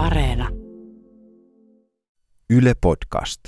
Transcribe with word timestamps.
Areena. 0.00 0.48
Yle 2.50 2.72
Podcast. 2.80 3.40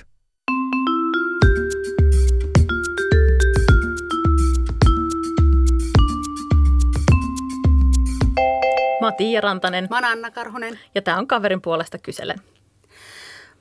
Mä 9.01 9.07
oon 9.07 9.13
Tiia 9.17 9.41
Rantanen 9.41 9.87
Mä 9.91 9.97
oon 9.97 10.05
Anna 10.05 10.31
Karhunen. 10.31 10.79
ja 10.95 11.03
tää 11.03 11.19
on 11.19 11.27
kaverin 11.27 11.63
puolesta 11.63 11.99
kyselen. 11.99 12.39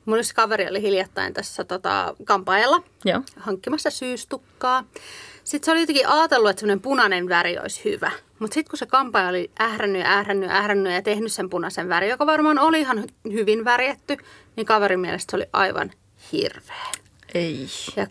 Mun 0.06 0.20
yksi 0.20 0.36
kaveri 0.36 0.68
oli 0.70 0.82
hiljattain 0.82 1.34
tässä 1.34 1.64
tota, 1.64 2.16
kampaajalla 2.24 2.84
Joo. 3.06 3.22
hankkimassa 3.38 3.90
syystukkaa. 3.90 4.84
Sitten 5.44 5.66
se 5.66 5.72
oli 5.72 5.80
jotenkin 5.80 6.08
ajatellut, 6.08 6.50
että 6.50 6.60
semmoinen 6.60 6.82
punainen 6.82 7.30
väri 7.30 7.60
olisi 7.60 7.84
hyvä. 7.84 8.12
Mutta 8.40 8.54
sitten 8.54 8.70
kun 8.70 8.78
se 8.78 8.86
kampaaja 8.86 9.28
oli 9.30 9.52
ährännyt 9.62 10.02
ja 10.02 10.08
ährännyt 10.12 10.50
ja 10.50 10.56
ährännyt 10.56 10.94
ja 10.94 11.02
tehnyt 11.02 11.32
sen 11.32 11.50
punaisen 11.50 11.90
väri, 11.90 12.10
joka 12.10 12.26
varmaan 12.26 12.60
oli 12.60 12.80
ihan 12.80 12.98
hy- 12.98 13.32
hyvin 13.32 13.66
värjetty, 13.66 14.18
niin 14.56 14.66
kaverin 14.66 15.00
mielestä 15.00 15.32
se 15.32 15.38
oli 15.38 15.45
aivan 15.54 15.92
hirveä. 16.31 16.88
Ei. 17.34 17.68
Ja 17.95 18.08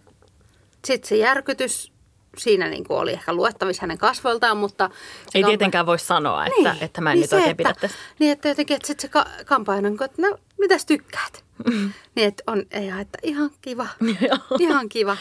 sitten 0.84 1.08
se 1.08 1.16
järkytys 1.16 1.92
siinä 2.38 2.68
niin 2.68 2.84
kuin 2.84 2.98
oli 2.98 3.12
ehkä 3.12 3.32
luettavissa 3.32 3.82
hänen 3.82 3.98
kasvoiltaan, 3.98 4.56
mutta... 4.56 4.90
Ei 5.34 5.42
kampa- 5.42 5.48
tietenkään 5.48 5.86
voi 5.86 5.98
sanoa, 5.98 6.46
että, 6.46 6.72
Niin, 6.72 6.84
että 6.84 7.00
mä 7.00 7.10
en 7.10 7.14
niin 7.14 7.20
nyt 7.20 7.30
se, 7.30 7.36
oikein 7.36 7.50
että, 7.50 7.62
pidä 7.62 7.74
tästä. 7.80 7.98
Niin, 8.18 8.32
että 8.32 8.48
jotenkin, 8.48 8.74
että 8.74 8.86
sitten 8.86 9.02
se 9.02 9.08
ka- 9.08 9.26
kampaaja 9.46 9.78
on, 9.78 10.04
että 10.04 10.22
no, 10.22 10.38
mitäs 10.58 10.86
tykkäät? 10.86 11.44
niin, 12.14 12.28
että 12.28 12.42
on, 12.46 12.62
ei 12.70 12.88
että 13.00 13.18
ihan 13.22 13.50
kiva, 13.60 13.86
ihan 14.58 14.88
kiva. 14.88 15.16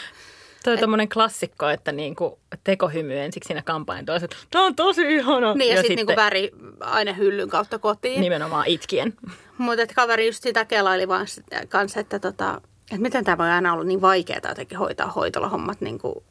Toi 0.64 0.72
on 0.72 0.78
tommonen 0.78 1.08
klassikko, 1.08 1.68
että 1.68 1.92
niinku 1.92 2.38
tekohymy 2.64 3.18
ensiksi 3.18 3.46
siinä 3.48 3.62
kampanjan 3.62 4.06
toiset. 4.06 4.36
Tää 4.50 4.62
on 4.62 4.74
tosi 4.76 5.14
ihana. 5.14 5.54
Niin, 5.54 5.68
ja, 5.68 5.76
ja 5.76 5.82
sitten 5.82 5.96
niinku 5.96 6.16
väri 6.16 6.50
aina 6.80 7.12
hyllyn 7.12 7.48
kautta 7.48 7.78
kotiin. 7.78 8.20
Nimenomaan 8.20 8.66
itkien. 8.66 9.14
Mutta 9.58 9.82
että 9.82 9.94
kaveri 9.94 10.26
just 10.26 10.42
sitä 10.42 10.64
kelaili 10.64 11.08
vaan 11.08 11.26
sit- 11.26 11.44
kanssa, 11.68 12.00
että, 12.00 12.18
tota, 12.18 12.60
että 12.82 13.02
miten 13.02 13.24
tämä 13.24 13.38
voi 13.38 13.48
aina 13.48 13.72
olla 13.72 13.84
niin 13.84 14.00
vaikeaa 14.00 14.40
jotenkin 14.48 14.78
hoitaa 14.78 15.06
hoitolahommat 15.10 15.80
niin 15.80 15.98
jotenkin 15.98 16.24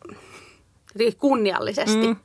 kunniallisesti. 1.17 2.07
Mm. 2.07 2.15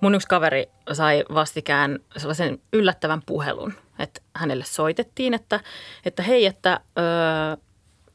Mun 0.00 0.14
yksi 0.14 0.28
kaveri 0.28 0.66
sai 0.92 1.24
vastikään 1.34 1.98
sellaisen 2.16 2.58
yllättävän 2.72 3.22
puhelun, 3.26 3.72
että 3.98 4.20
hänelle 4.34 4.64
soitettiin, 4.64 5.34
että, 5.34 5.60
että 6.04 6.22
hei, 6.22 6.46
että, 6.46 6.80
öö, 6.98 7.56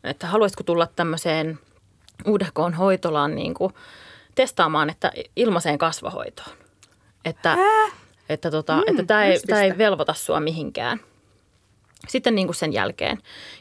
että 0.03 0.27
haluaisitko 0.27 0.63
tulla 0.63 0.87
tämmöiseen 0.87 1.59
uudehkoon 2.25 2.73
hoitolaan 2.73 3.35
niin 3.35 3.53
kuin 3.53 3.73
testaamaan, 4.35 4.89
että 4.89 5.11
ilmaiseen 5.35 5.77
kasvahoitoon. 5.77 6.57
Että, 7.25 7.57
että, 8.29 8.51
tota, 8.51 8.75
mm, 8.75 8.83
että 8.87 9.03
tämä 9.03 9.25
ei, 9.25 9.39
ei 9.63 9.77
velvoita 9.77 10.13
sua 10.13 10.39
mihinkään. 10.39 10.99
Sitten 12.07 12.35
niin 12.35 12.47
kuin 12.47 12.55
sen 12.55 12.73
jälkeen. 12.73 13.17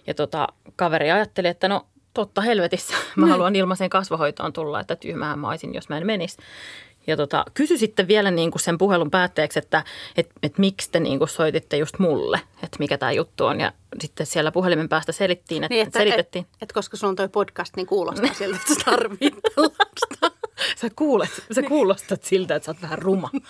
Ja 0.06 0.14
tota, 0.14 0.48
kaveri 0.76 1.10
ajatteli, 1.10 1.48
että 1.48 1.68
no 1.68 1.86
totta 2.14 2.40
helvetissä, 2.40 2.94
mä 3.16 3.26
haluan 3.26 3.56
ilmaiseen 3.56 3.90
kasvahoitoon 3.90 4.52
tulla, 4.52 4.80
että 4.80 4.96
tyhmähän 4.96 5.38
mä 5.38 5.48
olisin, 5.48 5.74
jos 5.74 5.88
mä 5.88 5.98
en 5.98 6.06
menisi. 6.06 6.36
Ja 7.06 7.16
tota, 7.16 7.44
kysy 7.54 7.78
sitten 7.78 8.08
vielä 8.08 8.30
niin 8.30 8.50
kuin 8.50 8.62
sen 8.62 8.78
puhelun 8.78 9.10
päätteeksi, 9.10 9.58
että 9.58 9.84
et, 10.16 10.30
et 10.42 10.58
miksi 10.58 10.90
te 10.90 11.00
niin 11.00 11.18
kuin 11.18 11.28
soititte 11.28 11.76
just 11.76 11.98
mulle, 11.98 12.40
että 12.62 12.76
mikä 12.78 12.98
tämä 12.98 13.12
juttu 13.12 13.46
on. 13.46 13.60
Ja 13.60 13.72
sitten 14.00 14.26
siellä 14.26 14.52
puhelimen 14.52 14.88
päästä 14.88 15.12
selittiin, 15.12 15.64
että, 15.64 15.74
Niin, 15.74 15.86
että 15.86 15.98
selitettiin. 15.98 16.44
Et, 16.44 16.62
et 16.62 16.72
koska 16.72 16.96
sulla 16.96 17.10
on 17.10 17.16
toi 17.16 17.28
podcast, 17.28 17.76
niin 17.76 17.86
kuulostaa 17.86 18.34
siltä, 18.34 18.56
että 18.56 18.74
sä 18.74 18.80
tarvitset 18.84 19.34
tällaista. 19.54 20.40
Sä, 20.80 20.90
kuulet, 20.96 21.44
sä 21.54 21.62
kuulostat 21.62 22.24
siltä, 22.24 22.54
että 22.54 22.64
sä 22.64 22.70
oot 22.70 22.82
vähän 22.82 22.98
ruma. 22.98 23.30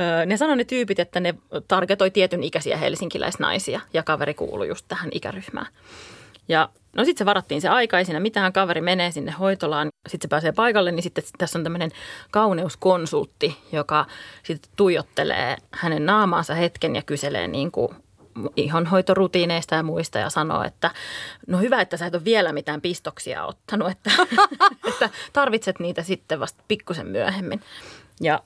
Öö, 0.00 0.26
ne 0.26 0.36
sanoi 0.36 0.56
ne 0.56 0.64
tyypit, 0.64 0.98
että 0.98 1.20
ne 1.20 1.34
targetoi 1.68 2.10
tietyn 2.10 2.42
ikäisiä 2.42 2.76
helsinkiläisnaisia 2.76 3.80
ja 3.92 4.02
kaveri 4.02 4.34
kuului 4.34 4.68
just 4.68 4.84
tähän 4.88 5.10
ikäryhmään. 5.12 5.66
Ja 6.48 6.68
no 6.96 7.04
sitten 7.04 7.18
se 7.18 7.26
varattiin 7.26 7.60
se 7.60 7.68
aika, 7.68 7.98
ei 7.98 8.04
siinä 8.04 8.20
mitään, 8.20 8.52
kaveri 8.52 8.80
menee 8.80 9.10
sinne 9.10 9.32
hoitolaan, 9.32 9.88
sitten 10.08 10.28
se 10.28 10.30
pääsee 10.30 10.52
paikalle, 10.52 10.92
niin 10.92 11.02
sitten 11.02 11.24
tässä 11.38 11.58
on 11.58 11.62
tämmöinen 11.62 11.90
kauneuskonsultti, 12.30 13.58
joka 13.72 14.06
sitten 14.42 14.72
tuijottelee 14.76 15.56
hänen 15.70 16.06
naamaansa 16.06 16.54
hetken 16.54 16.96
ja 16.96 17.02
kyselee 17.02 17.48
niin 17.48 17.70
kuin 17.70 17.88
ihonhoitorutiineista 18.56 19.74
ja 19.74 19.82
muista 19.82 20.18
ja 20.18 20.30
sanoo, 20.30 20.62
että 20.62 20.90
no 21.46 21.58
hyvä, 21.58 21.80
että 21.80 21.96
sä 21.96 22.06
et 22.06 22.14
ole 22.14 22.24
vielä 22.24 22.52
mitään 22.52 22.80
pistoksia 22.80 23.44
ottanut, 23.44 23.90
että, 23.90 24.10
että 24.88 25.10
tarvitset 25.32 25.80
niitä 25.80 26.02
sitten 26.02 26.40
vasta 26.40 26.64
pikkusen 26.68 27.06
myöhemmin. 27.06 27.62
Ja 28.20 28.42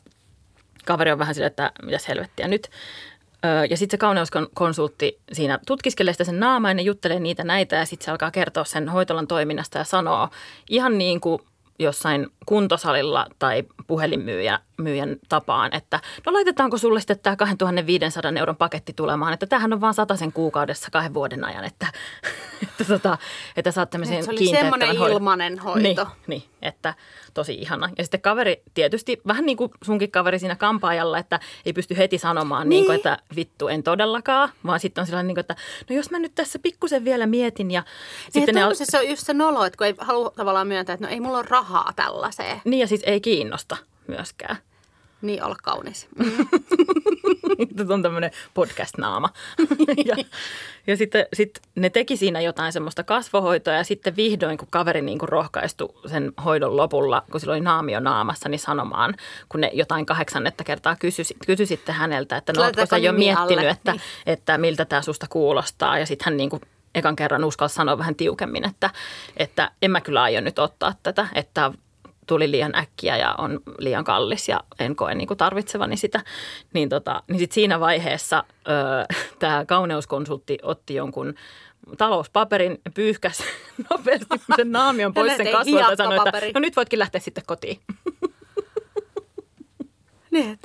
kaveri 0.85 1.13
on 1.13 1.19
vähän 1.19 1.35
sillä, 1.35 1.47
että 1.47 1.73
mitäs 1.83 2.09
helvettiä 2.09 2.49
nyt. 2.49 2.71
Ja 3.71 3.77
sitten 3.77 3.97
se 3.97 3.99
kauneuskonsultti 3.99 5.19
siinä 5.33 5.59
tutkiskelee 5.67 6.13
sitä 6.13 6.25
sen 6.25 6.41
naamaa 6.41 6.73
ja 6.73 6.83
juttelee 6.83 7.21
niitä 7.21 7.45
näitä 7.45 7.77
ja 7.77 7.85
sitten 7.85 8.05
se 8.05 8.11
alkaa 8.11 8.31
kertoa 8.31 8.65
sen 8.65 8.89
hoitolan 8.89 9.27
toiminnasta 9.27 9.79
ja 9.79 9.85
sanoo 9.85 10.29
ihan 10.69 10.99
niin 10.99 11.21
kuin 11.21 11.43
jossain 11.79 12.27
kuntosalilla 12.47 13.27
tai 13.39 13.65
puhelinmyyjän 13.87 14.59
myyjän 14.81 15.17
tapaan, 15.29 15.75
että 15.75 16.01
no 16.27 16.33
laitetaanko 16.33 16.79
sulle 16.79 17.01
sitten 17.01 17.19
tämä 17.19 17.37
2500 17.37 18.33
euron 18.39 18.57
paketti 18.57 18.93
tulemaan, 18.93 19.33
että 19.33 19.47
tämähän 19.47 19.73
on 19.73 19.81
vaan 19.81 19.95
sen 20.19 20.33
kuukaudessa 20.33 20.89
kahden 20.93 21.15
vuoden 21.15 21.45
ajan, 21.45 21.65
että, 21.65 21.87
että, 22.63 22.85
tota, 22.85 23.19
että 23.57 23.71
saat 23.71 23.91
tämmöisen 23.91 24.25
Se 24.25 24.31
oli 24.31 24.47
semmoinen 24.47 24.99
hoidon. 24.99 25.17
ilmainen 25.17 25.59
hoito. 25.59 25.81
Niin, 25.83 26.07
niin, 26.27 26.43
että 26.63 26.95
tosi 27.35 27.55
ihana. 27.55 27.91
Ja 27.99 28.05
sitten 28.05 28.21
kaveri 28.21 28.63
tietysti, 28.75 29.21
vähän 29.27 29.47
niin 29.47 29.57
kuin 29.57 29.71
sunkin 29.83 30.11
kaveri 30.11 30.39
siinä 30.39 30.57
kampaajalla, 30.57 31.19
että 31.19 31.41
ei 31.67 31.73
pysty 31.73 31.97
heti 31.97 32.19
sanomaan, 32.19 32.69
niin. 32.69 32.77
Niin 32.77 32.87
kuin, 32.87 32.97
että 32.97 33.19
vittu 33.37 33.69
en 33.69 33.83
todellakaan, 33.83 34.49
vaan 34.67 34.81
sitten 34.81 35.03
on 35.03 35.07
sellainen, 35.07 35.27
niin 35.27 35.35
kuin, 35.35 35.41
että 35.41 35.57
no 35.91 35.97
jos 35.97 36.11
mä 36.11 36.19
nyt 36.19 36.35
tässä 36.35 36.59
pikkusen 36.59 37.05
vielä 37.05 37.27
mietin 37.27 37.71
ja 37.71 37.81
Niin, 37.81 38.33
sitten 38.33 38.55
ne... 38.55 38.61
ne 38.61 38.65
Al- 38.67 38.75
se 38.75 38.99
on 38.99 39.09
just 39.09 39.27
se 39.27 39.35
nolo, 39.35 39.65
että 39.65 39.77
kun 39.77 39.87
ei 39.87 39.95
halua 39.99 40.31
tavallaan 40.37 40.67
myöntää, 40.67 40.95
että 40.95 41.07
no 41.07 41.13
ei 41.13 41.21
mulla 41.21 41.39
ole 41.39 41.47
rahaa 41.51 41.93
tällaiseen, 41.97 42.61
niin 42.65 42.81
ja 42.81 42.87
siis 42.87 43.03
ei 43.07 43.21
kiinnosta 43.21 43.77
myöskään. 44.07 44.57
Niin 45.23 45.43
olla 45.45 45.57
kaunis. 45.63 46.09
Nyt 47.59 47.91
on 47.91 48.03
tämmöinen 48.03 48.31
podcast-naama. 48.55 49.29
ja, 50.07 50.17
ja 50.87 50.97
sitten 50.97 51.27
sit 51.35 51.61
ne 51.75 51.91
teki 51.91 52.17
siinä 52.17 52.41
jotain 52.41 52.73
semmoista 52.73 53.05
kasvohoitoa 53.05 53.75
ja 53.75 53.85
sitten 53.85 54.17
vihdoin, 54.17 54.59
kun 54.59 54.69
kaveri 54.71 55.03
niin 55.03 55.19
kuin 55.19 55.29
rohkaistui 55.29 55.95
sen 56.07 56.33
hoidon 56.45 56.77
lopulla, 56.77 57.23
kun 57.31 57.41
sillä 57.41 57.53
oli 57.53 57.61
naamio 57.61 58.01
naamassa, 58.01 58.49
niin 58.49 58.59
sanomaan, 58.59 59.15
kun 59.49 59.61
ne 59.61 59.71
jotain 59.73 60.07
kahdeksannetta 60.07 60.65
kertaa 60.65 60.97
kysy, 60.97 61.23
kysy 61.47 61.67
sitten 61.67 61.95
häneltä, 61.95 62.37
että 62.37 62.53
no 62.53 62.63
ootko 62.63 62.63
Laitetaanko 62.63 62.91
sä 62.91 62.99
jo 62.99 63.13
miettinyt, 63.13 63.59
alle? 63.59 63.71
että, 63.71 63.93
Niin. 63.93 64.03
että 64.27 64.59
miltä 64.59 64.85
tämä 64.85 65.03
susta 65.03 65.27
kuulostaa. 65.31 65.99
Ja 65.99 66.07
sitten 66.07 66.25
hän 66.25 66.37
niin 66.37 66.51
kuin 66.51 66.63
ekan 66.95 67.17
kerran 67.17 67.45
uskalsi 67.45 67.75
sanoa 67.75 67.99
vähän 67.99 68.15
tiukemmin, 68.15 68.69
että, 68.69 68.91
että 69.37 69.71
en 69.83 69.91
mä 69.91 70.01
kyllä 70.01 70.23
aio 70.23 70.41
nyt 70.41 70.59
ottaa 70.59 70.95
tätä, 71.03 71.29
että 71.35 71.73
tuli 72.31 72.51
liian 72.51 72.75
äkkiä 72.75 73.17
ja 73.17 73.35
on 73.39 73.61
liian 73.79 74.05
kallis 74.05 74.49
ja 74.49 74.61
en 74.79 74.97
koe 74.97 75.15
niin 75.15 75.29
kuin 75.29 75.39
tarvitsevani 75.39 75.97
sitä. 75.97 76.25
Niin, 76.75 76.89
tota, 76.89 77.23
niin 77.29 77.39
sit 77.39 77.53
siinä 77.53 77.81
vaiheessa 77.81 78.45
tämä 79.39 79.65
kauneuskonsultti 79.65 80.59
otti 80.63 80.95
jonkun 80.95 81.35
talouspaperin, 81.99 82.79
pyyhkäsi 82.95 83.43
nopeasti 83.91 84.41
sen 84.57 84.73
naamion 84.73 85.15
pois 85.15 85.37
sen 85.37 85.53
kasvoilta 85.53 85.91
ja 85.91 85.97
sanoi, 85.97 86.19
että 86.27 86.41
no 86.55 86.61
nyt 86.61 86.77
voitkin 86.77 86.99
lähteä 86.99 87.21
sitten 87.21 87.45
kotiin. 87.47 87.81
Niin, 90.31 90.59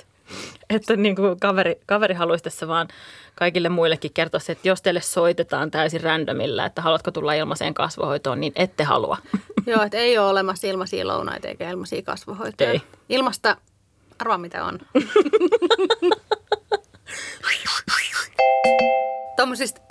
että 0.69 0.95
niin 0.95 1.15
kuin 1.15 1.39
kaveri, 1.39 1.75
kaveri 1.85 2.13
haluaisi 2.13 2.43
tässä 2.43 2.67
vaan 2.67 2.87
kaikille 3.35 3.69
muillekin 3.69 4.13
kertoa 4.13 4.39
se, 4.39 4.51
että 4.51 4.67
jos 4.67 4.81
teille 4.81 5.01
soitetaan 5.01 5.71
täysin 5.71 6.01
randomilla, 6.01 6.65
että 6.65 6.81
haluatko 6.81 7.11
tulla 7.11 7.33
ilmaiseen 7.33 7.73
kasvohoitoon, 7.73 8.39
niin 8.39 8.53
ette 8.55 8.83
halua. 8.83 9.17
Joo, 9.65 9.83
että 9.83 9.97
ei 9.97 10.17
ole 10.17 10.29
olemassa 10.29 10.67
ilmaisia 10.67 11.07
lounaita 11.07 11.47
eikä 11.47 11.69
ilmaisia 11.69 12.01
kasvohoitoja. 12.01 12.71
Ei. 12.71 12.81
Ilmasta, 13.09 13.57
arvaa 14.19 14.37
mitä 14.37 14.65
on. 14.65 14.79
Tuommoisista 19.37 19.81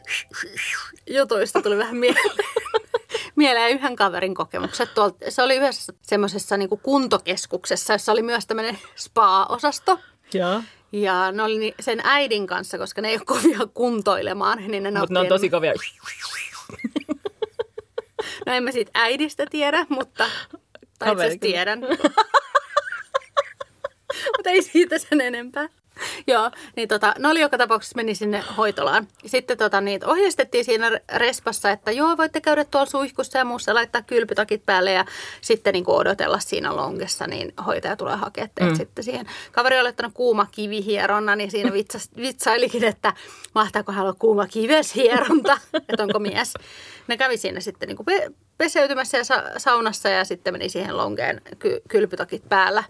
jutuista 1.11 1.63
tuli 1.63 1.79
vähän 1.79 1.97
mieleen. 1.97 2.31
Mieleen 3.37 3.71
yhden 3.71 3.97
kaverin 3.97 4.35
kokemukset. 4.35 4.95
Tuolta, 4.95 5.31
se 5.31 5.43
oli 5.43 5.57
yhdessä 5.57 5.93
semmoisessa 6.03 6.57
niin 6.57 6.69
kuntokeskuksessa, 6.83 7.93
jossa 7.93 8.13
oli 8.13 8.23
myös 8.23 8.47
tämmöinen 8.47 8.79
spa-osasto. 8.97 9.99
Joo. 10.35 10.63
Ja 10.93 11.33
ne 11.33 11.43
oli 11.43 11.75
sen 11.81 12.01
äidin 12.05 12.47
kanssa, 12.47 12.79
koska 12.79 13.03
ne 13.03 13.09
ei 13.09 13.17
ole 13.17 13.25
kovia 13.25 13.59
kuntoilemaan, 13.75 14.59
niin 14.69 14.83
ne 14.83 14.91
Mutta 14.91 15.15
ne 15.15 15.21
on 15.21 15.27
tosi 15.27 15.51
kovia. 15.51 15.73
No 18.47 18.53
en 18.53 18.65
mä 18.65 18.73
siitä 18.73 18.91
äidistä 18.95 19.47
tiedä, 19.51 19.87
mutta... 19.89 20.27
Tai 20.99 21.13
itse 21.13 21.39
tiedän. 21.41 21.81
mutta 24.37 24.51
ei 24.51 24.63
siitä 24.63 24.99
sen 24.99 25.21
enempää. 25.21 25.69
Joo, 26.33 26.51
niin 26.77 26.89
tota, 26.89 27.15
ne 27.19 27.29
oli 27.29 27.41
joka 27.41 27.59
tapauksessa 27.59 27.97
meni 27.97 28.15
sinne 28.15 28.45
hoitolaan. 28.57 29.09
Sitten 29.27 29.59
tota, 29.59 29.81
niitä 29.81 30.07
ohjeistettiin 30.07 30.65
siinä 30.65 31.01
respassa, 31.15 31.71
että 31.71 31.91
joo, 31.91 32.17
voitte 32.17 32.41
käydä 32.41 32.65
tuolla 32.65 32.87
suihkussa 32.87 33.39
ja 33.39 33.45
muussa, 33.45 33.75
laittaa 33.75 34.03
kylpytakit 34.03 34.67
päälle 34.67 34.93
ja 34.93 35.05
sitten 35.41 35.73
niin 35.73 35.85
kuin 35.85 35.97
odotella 35.97 36.39
siinä 36.39 36.77
longessa, 36.77 37.27
niin 37.27 37.53
hoitaja 37.67 37.97
tulee 37.97 38.17
hakemaan 38.17 38.51
teet 38.55 38.71
mm. 38.71 38.77
sitten 38.77 39.05
siihen. 39.05 39.27
Kaveri 39.53 39.81
oli 39.81 39.89
ottanut 39.89 40.13
kuuma 40.15 40.47
kivihieronna, 40.51 41.37
niin 41.37 41.51
siinä 41.51 41.73
vitsas, 41.73 42.11
vitsailikin, 42.17 42.85
että 42.85 43.13
mahtaako 43.55 43.93
hän 43.93 44.03
olla 44.03 44.17
kuuma 44.19 44.47
kiveshieronta, 44.47 45.59
että 45.89 46.03
onko 46.03 46.19
mies. 46.19 46.55
Ne 47.09 47.17
kävi 47.17 47.37
siinä 47.37 47.61
sitten 47.61 47.89
niin 47.89 47.97
kuin 47.97 48.07
peseytymässä 48.59 49.19
ja 49.19 49.25
sa- 49.25 49.51
saunassa 49.57 50.09
ja 50.09 50.25
sitten 50.25 50.55
meni 50.55 50.69
siihen 50.69 50.97
longeen 50.97 51.41
ky- 51.59 51.83
kylpytakit 51.89 52.49
päällä 52.49 52.85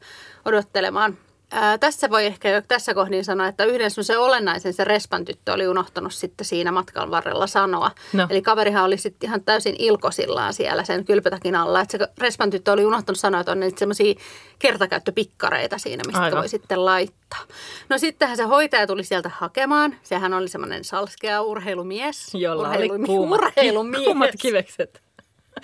odottelemaan. 0.44 1.18
Ää, 1.56 1.78
tässä 1.78 2.10
voi 2.10 2.26
ehkä 2.26 2.50
jo 2.50 2.62
tässä 2.68 2.94
kohdin 2.94 3.24
sanoa, 3.24 3.46
että 3.46 3.64
yhden 3.64 3.90
semmoisen 3.90 4.20
olennaisen 4.20 4.72
se 4.72 4.84
respan 4.84 5.24
tyttö 5.24 5.52
oli 5.52 5.68
unohtanut 5.68 6.14
sitten 6.14 6.44
siinä 6.44 6.72
matkan 6.72 7.10
varrella 7.10 7.46
sanoa. 7.46 7.90
No. 8.12 8.26
Eli 8.30 8.42
kaverihan 8.42 8.84
oli 8.84 8.98
sitten 8.98 9.28
ihan 9.28 9.44
täysin 9.44 9.76
ilkosillaan 9.78 10.54
siellä 10.54 10.84
sen 10.84 11.04
kylpytakin 11.04 11.54
alla. 11.56 11.80
Että 11.80 11.98
se 11.98 12.08
respan 12.18 12.50
tyttö 12.50 12.72
oli 12.72 12.84
unohtanut 12.84 13.18
sanoa, 13.18 13.40
että 13.40 13.52
on 13.52 13.60
niitä 13.60 13.78
semmoisia 13.78 14.14
kertakäyttöpikkareita 14.58 15.78
siinä, 15.78 16.02
mistä 16.06 16.20
Aivan. 16.22 16.38
voi 16.38 16.48
sitten 16.48 16.84
laittaa. 16.84 17.40
No 17.88 17.98
sittenhän 17.98 18.36
se 18.36 18.42
hoitaja 18.42 18.86
tuli 18.86 19.04
sieltä 19.04 19.30
hakemaan. 19.34 19.96
Sehän 20.02 20.34
oli 20.34 20.48
semmoinen 20.48 20.84
salskea 20.84 21.42
urheilumies. 21.42 22.34
Jolla 22.34 22.68
urheilumi- 22.68 22.92
oli 22.92 23.06
kuumat, 23.06 23.40
urheilumies. 23.40 24.04
kuumat 24.04 24.30
kivekset. 24.40 25.02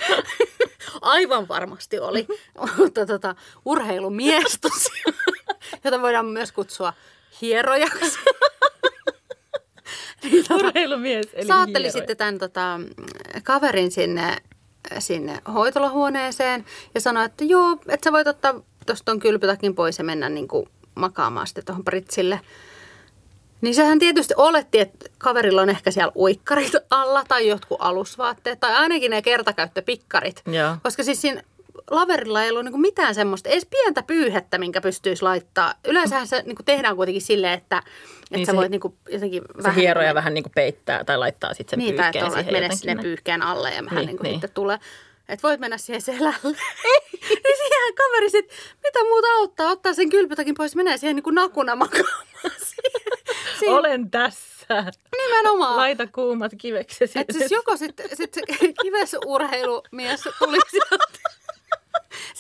Aivan 1.02 1.48
varmasti 1.48 1.98
oli. 1.98 2.26
Mutta 2.78 3.06
tota, 3.06 3.34
urheilumies 3.64 4.58
tosiaan, 4.60 5.38
jota 5.84 6.00
voidaan 6.00 6.26
myös 6.26 6.52
kutsua 6.52 6.92
hierojaksi. 7.40 8.18
niin, 10.22 10.44
tota, 10.48 10.54
Urheilumies, 10.54 11.28
eli 11.32 11.46
Saatteli 11.46 11.90
sitten 11.90 12.16
tämän 12.16 12.38
tota, 12.38 12.80
kaverin 13.42 13.90
sinne, 13.90 14.36
sinne 14.98 15.40
hoitolahuoneeseen 15.54 16.64
ja 16.94 17.00
sanoi, 17.00 17.24
että 17.24 17.44
joo, 17.44 17.72
että 17.88 18.04
sä 18.04 18.12
voit 18.12 18.26
ottaa 18.26 18.60
tuosta 18.86 19.04
ton 19.04 19.18
kylpytakin 19.18 19.74
pois 19.74 19.98
ja 19.98 20.04
mennä 20.04 20.28
niin 20.28 20.48
kuin 20.48 20.66
makaamaan 20.94 21.46
sitten 21.46 21.64
tuohon 21.64 21.84
Britsille. 21.84 22.40
Niin 23.60 23.74
sehän 23.74 23.98
tietysti 23.98 24.34
oletti, 24.36 24.80
että 24.80 25.06
kaverilla 25.18 25.62
on 25.62 25.70
ehkä 25.70 25.90
siellä 25.90 26.12
uikkarit 26.16 26.72
alla 26.90 27.24
tai 27.28 27.48
jotkut 27.48 27.78
alusvaatteet 27.80 28.60
tai 28.60 28.74
ainakin 28.74 29.10
ne 29.10 29.22
kertakäyttöpikkarit. 29.22 30.42
Joo. 30.46 30.76
Koska 30.82 31.02
siis 31.02 31.20
siinä 31.20 31.42
laverilla 31.90 32.44
ei 32.44 32.50
ollut 32.50 32.64
niinku 32.64 32.78
mitään 32.78 33.14
semmoista, 33.14 33.48
edes 33.48 33.66
pientä 33.70 34.02
pyyhettä, 34.02 34.58
minkä 34.58 34.80
pystyisi 34.80 35.22
laittaa. 35.22 35.74
Yleensähän 35.84 36.26
se 36.26 36.42
niinku 36.46 36.62
tehdään 36.62 36.96
kuitenkin 36.96 37.22
silleen, 37.22 37.52
että, 37.52 37.76
että 37.78 38.36
niin 38.36 38.46
sä 38.46 38.52
se- 38.52 38.56
voit 38.56 38.70
niinku 38.70 38.96
jotenkin 39.08 39.42
Se 39.56 39.62
vähän... 39.62 39.74
hieroja 39.80 40.14
vähän 40.14 40.34
niin 40.34 40.44
kuin 40.44 40.52
peittää 40.54 41.04
tai 41.04 41.18
laittaa 41.18 41.54
sitten 41.54 41.70
sen 41.70 41.78
Niin, 41.78 41.96
tai 41.96 42.06
että 42.06 42.12
pyyhkeen 42.12 42.24
olla, 42.26 42.40
että 42.40 42.50
siihen 42.50 42.62
mene 42.62 42.76
sinne 42.76 43.02
pyyhkeen 43.02 43.42
alle 43.42 43.70
ja 43.74 43.84
vähän 43.84 43.96
Niin, 43.96 44.06
niin, 44.06 44.16
niin 44.16 44.22
niin. 44.22 44.34
sitten 44.34 44.50
tulee. 44.54 44.78
Että 45.28 45.48
voit 45.48 45.60
mennä 45.60 45.78
siihen 45.78 46.02
selälle. 46.02 46.32
niin 47.44 47.56
siihen 47.56 47.94
kaveri 47.96 48.30
sit, 48.30 48.50
mitä 48.84 49.04
muuta 49.04 49.26
auttaa, 49.38 49.70
ottaa 49.70 49.94
sen 49.94 50.10
kylpytäkin 50.10 50.54
pois, 50.54 50.76
menee 50.76 50.96
siihen 50.96 51.16
niin 51.16 51.24
kuin 51.24 51.34
nakuna 51.34 51.76
makaamaan. 51.76 52.26
siihen, 52.58 53.18
siihen. 53.58 53.74
Olen 53.74 54.10
tässä. 54.10 54.84
Nimenomaan. 55.16 55.76
Laita 55.76 56.06
kuumat 56.06 56.52
kiveksesi. 56.58 57.18
Että 57.18 57.32
siis 57.32 57.50
joko 57.50 57.76
sitten 57.76 58.16
sit 58.16 58.34
se 58.34 58.40
kivesurheilumies 58.82 60.20
tuli 60.38 60.58
sieltä, 60.70 61.04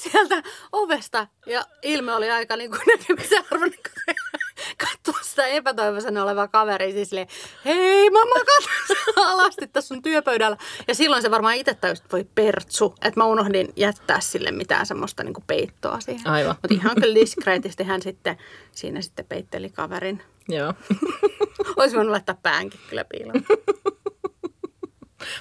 sieltä 0.02 0.42
ovesta 0.72 1.26
ja 1.46 1.64
ilme 1.82 2.14
oli 2.14 2.30
aika 2.30 2.56
niin 2.56 2.70
kuin 2.70 2.82
näkemisen 2.86 3.44
arvoinen, 3.50 3.78
kun 3.82 4.14
katsoi 4.78 5.24
sitä 5.24 5.46
epätoivoisena 5.46 6.22
olevaa 6.22 6.48
kaveria 6.48 6.92
siis 6.92 7.08
silleen, 7.08 7.28
hei 7.64 8.10
mamma 8.10 8.34
katso 8.34 8.94
alasti 9.32 9.66
tässä 9.66 9.88
sun 9.88 10.02
työpöydällä. 10.02 10.56
Ja 10.88 10.94
silloin 10.94 11.22
se 11.22 11.30
varmaan 11.30 11.54
itse 11.54 11.74
tajusi, 11.74 12.02
että 12.02 12.16
voi 12.16 12.26
pertsu, 12.34 12.94
että 13.02 13.20
mä 13.20 13.24
unohdin 13.24 13.72
jättää 13.76 14.20
sille 14.20 14.50
mitään 14.50 14.86
semmoista 14.86 15.24
niin 15.24 15.34
kuin 15.34 15.44
peittoa 15.46 16.00
siihen. 16.00 16.26
Aivan. 16.26 16.54
Mutta 16.62 16.74
ihan 16.74 16.96
kyllä 17.00 17.14
diskreetisti 17.14 17.84
hän 17.84 18.02
sitten 18.02 18.36
siinä 18.72 19.00
sitten 19.02 19.26
peitteli 19.26 19.70
kaverin. 19.70 20.22
Joo. 20.48 20.74
Olisi 21.76 21.96
voinut 21.96 22.10
laittaa 22.10 22.38
päänkin 22.42 22.80
kyllä 22.88 23.04
piiloon. 23.04 23.44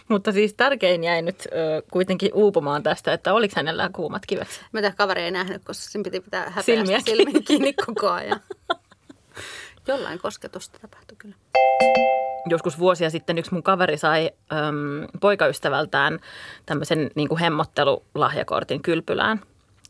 Mutta 0.07 0.31
siis 0.31 0.53
tärkein 0.53 1.03
jäi 1.03 1.21
nyt 1.21 1.45
ö, 1.45 1.81
kuitenkin 1.91 2.31
uupumaan 2.33 2.83
tästä, 2.83 3.13
että 3.13 3.33
oliko 3.33 3.53
hänellä 3.55 3.89
kuumat 3.93 4.25
kivekset. 4.25 4.65
Mä 4.71 4.79
tiedän, 4.79 4.97
kaveri 4.97 5.21
ei 5.21 5.31
nähnyt, 5.31 5.63
koska 5.63 5.91
sen 5.91 6.03
piti 6.03 6.19
pitää 6.19 6.43
häpeästi 6.43 6.71
Silmiä 6.71 6.99
kiinni. 7.05 7.41
kiinni 7.41 7.73
koko 7.73 8.09
ajan. 8.09 8.39
Jollain 9.87 10.19
kosketusta 10.19 10.79
tapahtui 10.79 11.17
kyllä. 11.17 11.35
Joskus 12.49 12.79
vuosia 12.79 13.09
sitten 13.09 13.37
yksi 13.37 13.53
mun 13.53 13.63
kaveri 13.63 13.97
sai 13.97 14.31
äm, 14.53 15.07
poikaystävältään 15.21 16.19
tämmöisen 16.65 17.11
niin 17.15 17.29
kuin 17.29 17.39
hemmottelulahjakortin 17.39 18.81
kylpylään. 18.81 19.41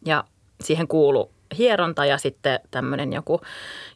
Ja 0.05 0.23
siihen 0.63 0.87
kuulu 0.87 1.31
hieronta 1.57 2.05
ja 2.05 2.17
sitten 2.17 2.59
tämmöinen 2.71 3.13
joku 3.13 3.41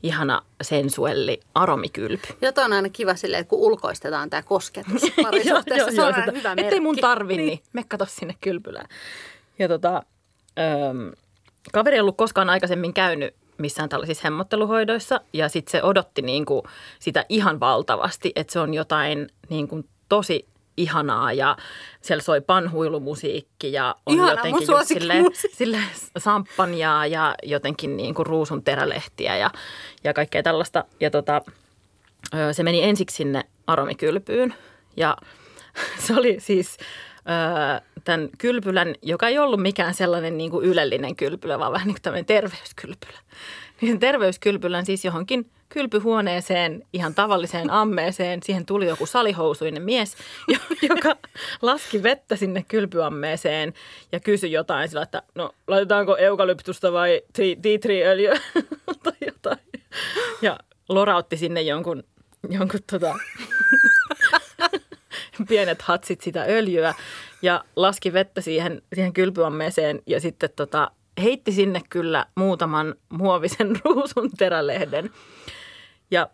ihana 0.03 0.41
sensuelli 0.61 1.39
aromikylpy. 1.53 2.27
Jota 2.41 2.65
on 2.65 2.73
aina 2.73 2.89
kiva 2.89 3.15
silleen, 3.15 3.47
kun 3.47 3.59
ulkoistetaan 3.59 4.29
tämä 4.29 4.41
kosketus 4.41 5.01
parisuhteessa. 5.23 5.91
Se 5.91 6.01
on 6.01 6.15
hyvä 6.15 6.49
merkki. 6.49 6.61
Ettei 6.61 6.79
mun 6.79 6.97
tarvi, 6.97 7.37
niin, 7.37 7.47
niin 7.47 7.59
me 7.73 7.83
kato 7.87 8.05
sinne 8.05 8.35
kylpylään. 8.41 8.87
Ja 9.59 9.67
tota, 9.67 10.03
äm, 10.89 11.11
kaveri 11.71 11.95
ei 11.95 12.01
ollut 12.01 12.17
koskaan 12.17 12.49
aikaisemmin 12.49 12.93
käynyt 12.93 13.35
missään 13.57 13.89
tällaisissa 13.89 14.21
hemmotteluhoidoissa 14.23 15.21
ja 15.33 15.49
sitten 15.49 15.71
se 15.71 15.83
odotti 15.83 16.21
niin 16.21 16.45
kuin 16.45 16.61
sitä 16.99 17.25
ihan 17.29 17.59
valtavasti, 17.59 18.31
että 18.35 18.53
se 18.53 18.59
on 18.59 18.73
jotain 18.73 19.29
niin 19.49 19.67
kuin 19.67 19.89
tosi 20.09 20.47
ihanaa 20.77 21.33
ja 21.33 21.57
siellä 22.01 22.21
soi 22.21 22.41
panhuilumusiikki 22.41 23.73
ja 23.73 23.95
on 24.05 24.15
Ihana, 24.15 24.31
jotenkin 24.31 24.67
just 24.67 24.87
sille, 24.87 25.13
sille 25.53 25.77
samppanjaa 26.17 27.07
ja 27.07 27.35
jotenkin 27.43 27.97
niin 27.97 28.13
kuin 28.13 28.25
ruusun 28.25 28.63
terälehtiä 28.63 29.37
ja, 29.37 29.51
ja 30.03 30.13
kaikkea 30.13 30.43
tällaista. 30.43 30.85
Ja 30.99 31.11
tota, 31.11 31.41
se 32.51 32.63
meni 32.63 32.83
ensiksi 32.83 33.15
sinne 33.15 33.43
aromikylpyyn 33.67 34.53
ja 34.97 35.17
se 36.07 36.13
oli 36.13 36.39
siis 36.39 36.77
tämän 38.03 38.29
kylpylän, 38.37 38.95
joka 39.01 39.27
ei 39.27 39.39
ollut 39.39 39.61
mikään 39.61 39.93
sellainen 39.93 40.37
niin 40.37 40.51
kuin 40.51 40.65
ylellinen 40.65 41.15
kylpylä, 41.15 41.59
vaan 41.59 41.71
vähän 41.71 41.87
niin 41.87 41.95
kuin 41.95 42.01
tämmöinen 42.01 42.25
terveyskylpylä. 42.25 43.19
Terveyskylpylän 43.99 44.85
siis 44.85 45.05
johonkin 45.05 45.51
kylpyhuoneeseen, 45.69 46.83
ihan 46.93 47.15
tavalliseen 47.15 47.69
ammeeseen, 47.81 48.43
siihen 48.43 48.65
tuli 48.65 48.87
joku 48.87 49.05
salihousuinen 49.05 49.83
mies, 49.83 50.15
jo- 50.53 50.89
joka 50.89 51.15
laski 51.61 52.03
vettä 52.03 52.35
sinne 52.35 52.65
kylpyammeeseen 52.67 53.73
ja 54.11 54.19
kysyi 54.19 54.51
jotain 54.51 54.89
sillä, 54.89 55.01
että 55.01 55.23
no 55.35 55.55
laitetaanko 55.67 56.17
eukalyptusta 56.17 56.93
vai 56.93 57.21
tea 57.33 57.55
tea 57.61 57.79
tree-öljyä 57.79 58.39
tai 59.03 59.13
jotain. 59.25 59.59
Ja 60.41 60.59
lorautti 60.89 61.37
sinne 61.37 61.61
jonkun, 61.61 62.03
jonkun 62.49 62.79
tota, 62.91 63.15
pienet 65.47 65.81
hatsit 65.81 66.21
sitä 66.21 66.45
öljyä 66.49 66.93
ja 67.41 67.63
laski 67.75 68.13
vettä 68.13 68.41
siihen, 68.41 68.81
siihen 68.95 69.13
kylpyammeeseen 69.13 70.01
ja 70.07 70.19
sitten 70.19 70.49
tota, 70.55 70.91
heitti 71.21 71.51
sinne 71.51 71.81
kyllä 71.89 72.25
muutaman 72.35 72.95
muovisen 73.09 73.75
ruusun 73.85 74.31
terälehden. 74.37 75.09
Ja 76.11 76.29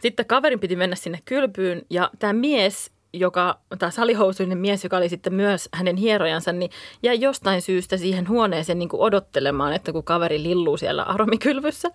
sitten 0.00 0.26
kaverin 0.26 0.60
piti 0.60 0.76
mennä 0.76 0.96
sinne 0.96 1.18
kylpyyn 1.24 1.82
ja 1.90 2.10
tämä 2.18 2.32
mies, 2.32 2.90
joka, 3.12 3.58
tämä 3.78 3.90
salihousuinen 3.90 4.58
mies, 4.58 4.84
joka 4.84 4.96
oli 4.96 5.08
sitten 5.08 5.34
myös 5.34 5.68
hänen 5.72 5.96
hierojansa, 5.96 6.52
niin 6.52 6.70
jäi 7.02 7.20
jostain 7.20 7.62
syystä 7.62 7.96
siihen 7.96 8.28
huoneeseen 8.28 8.78
niin 8.78 8.88
kuin 8.88 9.00
odottelemaan, 9.00 9.72
että 9.72 9.92
kun 9.92 10.04
kaveri 10.04 10.42
lilluu 10.42 10.76
siellä 10.76 11.02
aromikylvyssä. 11.02 11.90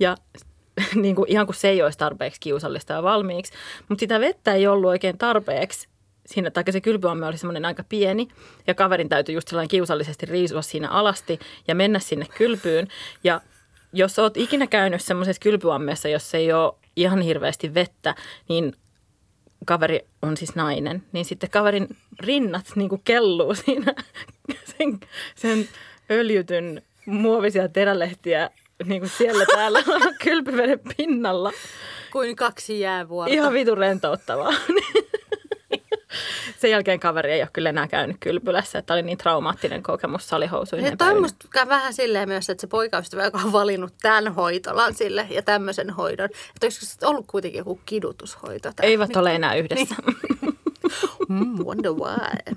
Ja 0.00 0.16
niin 0.94 1.14
kuin, 1.16 1.30
ihan 1.30 1.46
kuin 1.46 1.56
se 1.56 1.68
ei 1.68 1.82
olisi 1.82 1.98
tarpeeksi 1.98 2.40
kiusallista 2.40 2.92
ja 2.92 3.02
valmiiksi. 3.02 3.52
Mutta 3.88 4.00
sitä 4.00 4.20
vettä 4.20 4.54
ei 4.54 4.66
ollut 4.66 4.90
oikein 4.90 5.18
tarpeeksi. 5.18 5.88
Siinä, 6.26 6.50
tai 6.50 6.64
se 6.70 6.80
kylpyamme 6.80 7.26
oli 7.26 7.38
semmoinen 7.38 7.64
aika 7.64 7.84
pieni 7.88 8.28
ja 8.66 8.74
kaverin 8.74 9.08
täytyi 9.08 9.34
just 9.34 9.48
sellainen 9.48 9.68
kiusallisesti 9.68 10.26
riisua 10.26 10.62
siinä 10.62 10.88
alasti 10.88 11.38
ja 11.68 11.74
mennä 11.74 11.98
sinne 11.98 12.26
kylpyyn. 12.38 12.88
Ja 13.24 13.40
jos 13.92 14.18
oot 14.18 14.36
ikinä 14.36 14.66
käynyt 14.66 15.02
semmoisessa 15.02 15.40
kylpyammeessa, 15.40 16.08
jossa 16.08 16.36
ei 16.36 16.52
ole 16.52 16.74
ihan 16.96 17.20
hirveästi 17.20 17.74
vettä, 17.74 18.14
niin 18.48 18.74
kaveri 19.66 20.00
on 20.22 20.36
siis 20.36 20.54
nainen, 20.54 21.02
niin 21.12 21.24
sitten 21.24 21.50
kaverin 21.50 21.88
rinnat 22.20 22.66
niin 22.74 22.88
kuin 22.88 23.00
kelluu 23.04 23.54
siinä 23.54 23.94
sen, 24.78 25.00
sen 25.34 25.68
öljytyn 26.10 26.82
muovisia 27.06 27.68
terälehtiä 27.68 28.50
niin 28.84 29.00
kuin 29.00 29.10
siellä 29.10 29.46
täällä 29.46 29.82
kylpyveden 30.24 30.80
pinnalla. 30.96 31.52
Kuin 32.12 32.36
kaksi 32.36 32.80
jäävuorta. 32.80 33.34
Ihan 33.34 33.52
vitun 33.52 33.78
rentouttavaa. 33.78 34.52
Sen 36.60 36.70
jälkeen 36.70 37.00
kaveri 37.00 37.32
ei 37.32 37.42
ole 37.42 37.48
kyllä 37.52 37.68
enää 37.68 37.88
käynyt 37.88 38.16
kylpylässä, 38.20 38.78
että 38.78 38.94
oli 38.94 39.02
niin 39.02 39.18
traumaattinen 39.18 39.82
kokemus 39.82 40.28
salihousuinen. 40.28 40.90
Ja 40.90 40.96
toi 40.96 41.10
on 41.10 41.22
musta 41.22 41.68
vähän 41.68 41.94
silleen 41.94 42.28
myös, 42.28 42.50
että 42.50 42.60
se 42.60 42.66
poikaystävä, 42.66 43.24
joka 43.24 43.38
on 43.38 43.52
valinnut 43.52 43.94
tämän 44.02 44.34
hoitolan 44.34 44.94
sille 44.94 45.26
ja 45.30 45.42
tämmöisen 45.42 45.90
hoidon, 45.90 46.24
että 46.26 46.66
olisiko 46.66 46.86
se 46.86 47.06
ollut 47.06 47.26
kuitenkin 47.26 47.58
joku 47.58 47.80
kidutushoito? 47.86 48.72
Tämä? 48.76 48.86
Eivät 48.86 49.16
ole 49.16 49.34
enää 49.34 49.54
yhdessä. 49.54 49.94
Mm, 51.28 51.64
wonder 51.64 51.92
why. 51.92 52.54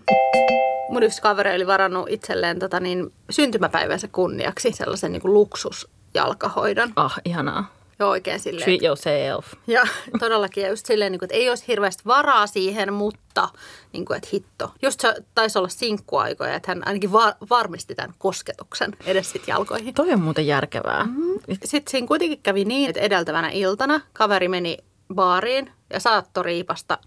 Mun 0.90 1.04
yksi 1.04 1.22
kaveri 1.22 1.56
oli 1.56 1.68
varannut 1.68 2.10
itselleen 2.10 2.60
tota 2.60 2.80
niin, 2.80 3.14
syntymäpäivänsä 3.30 4.08
kunniaksi 4.08 4.72
sellaisen 4.72 5.12
niin 5.12 5.22
kuin 5.22 5.34
luksusjalkahoidon. 5.34 6.94
Ah, 6.96 7.16
ihanaa. 7.26 7.79
Ja 8.00 8.08
oikein 8.08 8.40
silleen. 8.40 8.64
Treat 8.64 8.82
yourself. 8.82 9.54
Ja 9.68 9.84
todellakin, 10.20 10.64
ja 10.64 10.70
just 10.70 10.86
silleen, 10.86 11.12
niin 11.12 11.20
kuin, 11.20 11.28
että 11.28 11.36
ei 11.36 11.50
olisi 11.50 11.68
hirveästi 11.68 12.04
varaa 12.06 12.48
siihen, 12.48 12.94
mutta 12.94 13.50
niin 13.94 14.06
kuin, 14.06 14.18
että 14.18 14.30
hitto. 14.34 14.72
Just 14.82 15.00
se 15.00 15.16
taisi 15.36 15.58
olla 15.58 15.70
sinkkuaikoja, 15.70 16.56
että 16.56 16.72
hän 16.72 16.88
ainakin 16.88 17.12
va- 17.12 17.36
varmisti 17.50 17.96
tämän 17.96 18.14
kosketuksen 18.18 18.98
edes 19.06 19.32
sit 19.32 19.48
jalkoihin. 19.48 19.94
Toi 19.94 20.14
on 20.14 20.22
muuten 20.22 20.48
järkevää. 20.48 21.04
Mm-hmm. 21.04 21.40
Sitten 21.64 21.92
siinä 21.92 22.08
kuitenkin 22.08 22.40
kävi 22.44 22.66
niin, 22.66 22.90
että 22.90 23.02
edeltävänä 23.02 23.50
iltana 23.50 24.02
kaveri 24.14 24.48
meni 24.48 24.78
baariin 25.16 25.72
ja 25.94 26.00
saattoi 26.00 26.44
riipasta 26.44 26.98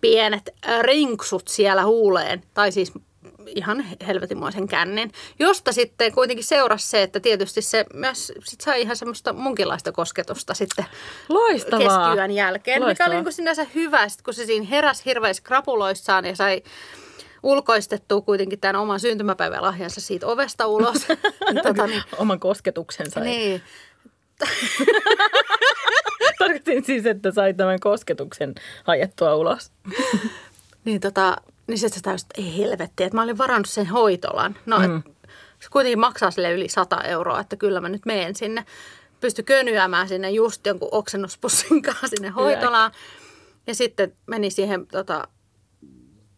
pienet 0.00 0.50
rinksut 0.82 1.48
siellä 1.48 1.84
huuleen. 1.84 2.42
Tai 2.54 2.72
siis 2.72 2.92
ihan 3.46 3.84
helvetimoisen 4.06 4.68
kännin, 4.68 5.12
josta 5.38 5.72
sitten 5.72 6.12
kuitenkin 6.12 6.44
seurasi 6.44 6.86
se, 6.86 7.02
että 7.02 7.20
tietysti 7.20 7.62
se 7.62 7.84
myös 7.94 8.32
sit 8.44 8.60
sai 8.60 8.82
ihan 8.82 8.96
semmoista 8.96 9.32
munkinlaista 9.32 9.92
kosketusta 9.92 10.54
sitten 10.54 10.84
Loistavaa. 11.28 12.06
keskiyön 12.08 12.30
jälkeen, 12.30 12.80
mikä 12.80 12.86
Loistavaa. 12.86 13.08
oli 13.08 13.14
niin 13.16 13.24
kuin 13.24 13.32
sinänsä 13.32 13.66
hyvä, 13.74 14.08
sit 14.08 14.22
kun 14.22 14.34
se 14.34 14.46
siinä 14.46 14.66
heräsi 14.66 15.04
hirveässä 15.04 15.42
krapuloissaan 15.42 16.24
ja 16.24 16.36
sai 16.36 16.62
ulkoistettua 17.42 18.20
kuitenkin 18.20 18.60
tämän 18.60 18.76
oman 18.76 19.00
syntymäpäivälahjansa 19.00 20.00
siitä 20.00 20.26
ovesta 20.26 20.66
ulos. 20.66 21.06
Tota, 21.62 21.86
niin, 21.86 22.02
Oman 22.18 22.40
kosketuksensa. 22.40 23.20
niin, 23.20 23.62
Tarkoitin 26.38 26.84
siis, 26.84 27.06
että 27.06 27.30
sai 27.30 27.54
tämän 27.54 27.80
kosketuksen 27.80 28.54
hajettua 28.84 29.34
ulos. 29.34 29.72
niin, 30.84 31.00
tota, 31.00 31.36
niin 31.66 31.78
sitten 31.78 31.98
se 31.98 32.02
täysin, 32.02 32.26
että 32.26 32.42
ei 32.42 32.58
helvetti, 32.58 33.04
että 33.04 33.16
mä 33.16 33.22
olin 33.22 33.38
varannut 33.38 33.68
sen 33.68 33.86
hoitolan. 33.86 34.56
No, 34.66 34.78
mm. 34.78 34.96
et, 34.96 35.04
se 35.60 35.68
kuitenkin 35.70 36.00
maksaa 36.00 36.30
sille 36.30 36.52
yli 36.52 36.68
100 36.68 37.00
euroa, 37.00 37.40
että 37.40 37.56
kyllä 37.56 37.80
mä 37.80 37.88
nyt 37.88 38.06
menen 38.06 38.34
sinne. 38.36 38.64
Pysty 39.20 39.42
könyämään 39.42 40.08
sinne 40.08 40.30
just 40.30 40.66
jonkun 40.66 40.88
oksennuspussin 40.92 41.82
kanssa 41.86 42.06
sinne 42.06 42.28
hoitolaan. 42.28 42.92
Ja 43.66 43.74
sitten 43.74 44.16
meni 44.26 44.50
siihen 44.50 44.86
tota, 44.86 45.28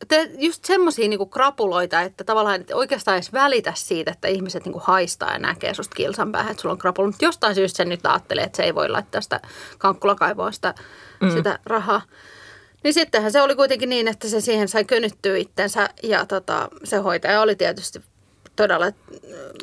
te, 0.09 0.31
just 0.38 0.64
semmoisia 0.64 1.09
niinku 1.09 1.26
krapuloita, 1.26 2.00
että 2.00 2.25
tavallaan 2.25 2.61
et 2.61 2.71
oikeastaan 2.71 3.16
edes 3.16 3.33
välitä 3.33 3.73
siitä, 3.76 4.11
että 4.11 4.28
ihmiset 4.28 4.64
niinku 4.64 4.83
haistaa 4.85 5.33
ja 5.33 5.38
näkee 5.38 5.75
susta 5.75 5.95
kilsan 5.95 6.33
päähän, 6.33 6.50
että 6.50 6.61
sulla 6.61 6.73
on 6.73 6.78
krapulo. 6.78 7.07
Mutta 7.07 7.25
jostain 7.25 7.54
syystä 7.54 7.76
sen 7.76 7.88
nyt 7.88 8.07
ajattelee, 8.07 8.45
että 8.45 8.57
se 8.57 8.62
ei 8.62 8.75
voi 8.75 8.88
laittaa 8.88 9.21
sitä 9.21 9.40
kankkulakaivoa 9.78 10.52
sitä, 10.52 10.75
mm. 11.21 11.31
sitä 11.31 11.59
rahaa. 11.66 12.02
Niin 12.84 12.94
sittenhän 12.94 13.32
se 13.32 13.42
oli 13.42 13.54
kuitenkin 13.54 13.88
niin, 13.88 14.08
että 14.08 14.28
se 14.28 14.40
siihen 14.40 14.68
sai 14.68 14.84
könyttyä 14.84 15.36
itsensä 15.36 15.88
ja 16.02 16.26
tota, 16.26 16.68
se 16.84 16.96
hoitaja 16.96 17.40
oli 17.40 17.56
tietysti 17.56 18.00
todella 18.56 18.86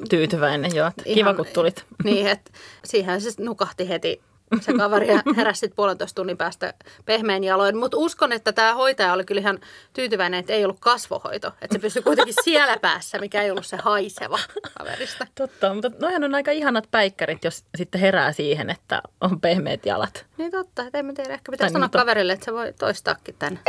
Tyytyväinen, 0.09 0.75
joo. 0.75 0.87
Että 0.87 1.03
Kiva, 1.03 1.33
kun 1.33 1.45
tulit. 1.53 1.85
Niin, 2.03 2.27
että 2.27 2.51
siihen 2.85 3.21
se 3.21 3.29
nukahti 3.39 3.89
heti 3.89 4.21
se 4.59 4.73
kaveri 4.73 5.07
ja 5.07 5.21
heräsi 5.35 5.59
sitten 5.59 5.75
puolentoista 5.75 6.15
tunnin 6.15 6.37
päästä 6.37 6.73
pehmeän 7.05 7.43
jaloin. 7.43 7.77
Mutta 7.77 7.97
uskon, 7.97 8.31
että 8.31 8.51
tämä 8.51 8.73
hoitaja 8.73 9.13
oli 9.13 9.23
kyllä 9.23 9.41
ihan 9.41 9.59
tyytyväinen, 9.93 10.39
että 10.39 10.53
ei 10.53 10.65
ollut 10.65 10.79
kasvohoito. 10.79 11.47
Että 11.47 11.73
se 11.75 11.79
pysyi 11.79 12.01
kuitenkin 12.01 12.33
siellä 12.43 12.77
päässä, 12.77 13.19
mikä 13.19 13.41
ei 13.41 13.51
ollut 13.51 13.65
se 13.65 13.77
haiseva 13.77 14.39
kaverista. 14.77 15.27
Totta, 15.35 15.73
mutta 15.73 15.91
noihan 15.99 16.23
on 16.23 16.35
aika 16.35 16.51
ihanat 16.51 16.87
päikkärit, 16.91 17.43
jos 17.43 17.65
sitten 17.75 18.01
herää 18.01 18.31
siihen, 18.31 18.69
että 18.69 19.01
on 19.21 19.41
pehmeät 19.41 19.85
jalat. 19.85 20.25
Niin 20.37 20.51
totta, 20.51 20.83
että 20.83 20.97
en 20.99 21.05
mä 21.05 21.13
tiedä. 21.13 21.33
Ehkä 21.33 21.51
pitäisi 21.51 21.73
sanoa 21.73 21.85
niin, 21.85 21.91
to- 21.91 21.99
kaverille, 21.99 22.33
että 22.33 22.45
se 22.45 22.53
voi 22.53 22.73
toistaakin 22.73 23.35
tämän. 23.39 23.59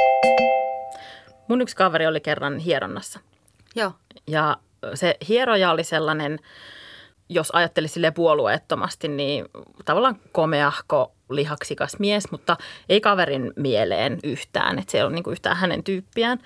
Mun 1.49 1.61
yksi 1.61 1.77
kaveri 1.77 2.07
oli 2.07 2.21
kerran 2.21 2.59
hieronnassa. 2.59 3.21
Joo. 3.75 3.93
Ja 4.27 4.57
se 4.95 5.17
hieroja 5.29 5.71
oli 5.71 5.85
sellainen, 5.85 6.39
jos 7.35 7.51
ajatteli 7.53 7.89
sille 7.89 8.11
puolueettomasti, 8.11 9.09
niin 9.09 9.45
tavallaan 9.85 10.17
komeahko, 10.33 11.15
lihaksikas 11.31 11.99
mies, 11.99 12.31
mutta 12.31 12.57
ei 12.89 13.01
kaverin 13.01 13.53
mieleen 13.57 14.19
yhtään, 14.25 14.79
että 14.79 14.93
se 14.93 14.99
ei 14.99 15.05
ole 15.05 15.13
niin 15.13 15.25
yhtään 15.31 15.57
hänen 15.57 15.85
tyyppiään. 15.85 16.39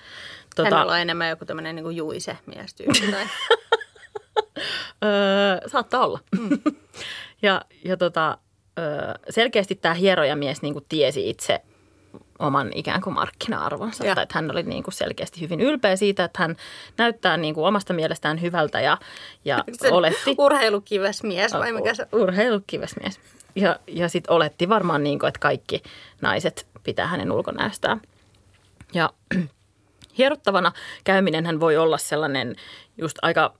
Tota... 0.55 0.69
Hänellä 0.69 0.93
on 0.93 0.99
enemmän 0.99 1.29
joku 1.29 1.45
tämmöinen 1.45 1.75
niin 1.75 1.95
juise 1.95 2.37
miestyyppi. 2.45 3.11
Tai... 3.11 3.25
öö, 5.05 5.67
saattaa 5.67 6.05
olla. 6.05 6.19
Mm. 6.39 6.59
ja 7.41 7.61
ja 7.85 7.97
tota, 7.97 8.37
öö, 8.79 9.13
selkeästi 9.29 9.75
tämä 9.75 9.93
hierojamies 9.93 10.61
niin 10.61 10.75
tiesi 10.89 11.29
itse 11.29 11.61
oman 12.39 12.71
ikään 12.75 13.01
kuin 13.01 13.13
markkina-arvonsa. 13.13 14.05
Ja. 14.05 14.15
Tai 14.15 14.23
että 14.23 14.37
hän 14.37 14.51
oli 14.51 14.63
niin 14.63 14.83
kuin 14.83 14.93
selkeästi 14.93 15.41
hyvin 15.41 15.61
ylpeä 15.61 15.95
siitä, 15.95 16.23
että 16.23 16.39
hän 16.41 16.55
näyttää 16.97 17.37
niin 17.37 17.53
kuin 17.53 17.67
omasta 17.67 17.93
mielestään 17.93 18.41
hyvältä 18.41 18.81
ja, 18.81 18.97
ja 19.45 19.63
Se 19.81 19.91
oletti. 19.91 20.35
Urheilukives 20.37 21.23
mies 21.23 21.53
vai 21.53 21.71
mikä 21.71 21.93
se 21.93 22.07
Urheilukivesmies. 22.11 23.19
Ja, 23.55 23.79
ja 23.87 24.09
sitten 24.09 24.33
oletti 24.33 24.69
varmaan 24.69 25.03
niin 25.03 25.19
kuin, 25.19 25.27
että 25.27 25.39
kaikki 25.39 25.83
naiset 26.21 26.67
pitää 26.83 27.07
hänen 27.07 27.31
ulkonäöstään. 27.31 28.01
Ja 28.93 29.09
hierottavana 30.17 30.71
käyminen 31.03 31.45
hän 31.45 31.59
voi 31.59 31.77
olla 31.77 31.97
sellainen 31.97 32.55
just 32.97 33.17
aika 33.21 33.53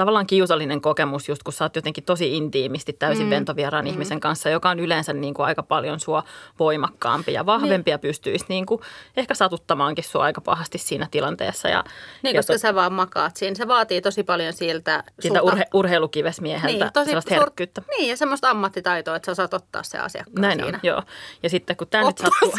tavallaan 0.00 0.26
kiusallinen 0.26 0.80
kokemus, 0.80 1.28
just 1.28 1.42
kun 1.42 1.52
sä 1.52 1.64
oot 1.64 1.76
jotenkin 1.76 2.04
tosi 2.04 2.36
intiimisti 2.36 2.92
täysin 2.92 3.26
mm. 3.26 3.30
ventovieraan 3.30 3.84
mm. 3.84 3.90
ihmisen 3.90 4.20
kanssa, 4.20 4.50
joka 4.50 4.70
on 4.70 4.80
yleensä 4.80 5.12
niin 5.12 5.34
kuin 5.34 5.46
aika 5.46 5.62
paljon 5.62 6.00
sua 6.00 6.22
voimakkaampi 6.58 7.32
ja 7.32 7.46
vahvempi 7.46 7.90
ja 7.90 7.98
pystyisi 7.98 8.44
niin 8.48 8.66
kuin 8.66 8.80
ehkä 9.16 9.34
satuttamaankin 9.34 10.04
sua 10.04 10.22
aika 10.22 10.40
pahasti 10.40 10.78
siinä 10.78 11.08
tilanteessa. 11.10 11.68
Ja, 11.68 11.84
Niin, 12.22 12.34
ja 12.34 12.38
koska 12.38 12.58
sä 12.58 12.74
vaan 12.74 12.92
makaat 12.92 13.36
siinä. 13.36 13.54
Se 13.54 13.68
vaatii 13.68 14.00
tosi 14.00 14.22
paljon 14.22 14.52
siltä 14.52 15.04
siltä 15.20 15.42
urhe, 15.42 15.64
urheilukivesmieheltä 15.74 16.90
niin, 16.94 17.06
sellaista 17.06 17.34
herkkyyttä. 17.34 17.82
Niin, 17.90 18.10
ja 18.10 18.16
semmoista 18.16 18.50
ammattitaitoa, 18.50 19.16
että 19.16 19.26
sä 19.26 19.32
osaat 19.32 19.54
ottaa 19.54 19.82
se 19.82 19.98
asiakkaan 19.98 20.42
Näin 20.42 20.60
siinä. 20.60 20.76
on, 20.76 20.80
joo. 20.82 21.02
Ja 21.42 21.50
sitten 21.50 21.76
kun 21.76 21.86
tämä 21.86 22.04
nyt 22.04 22.18
sattuu... 22.18 22.52